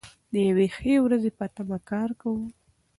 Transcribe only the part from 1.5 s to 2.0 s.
تمه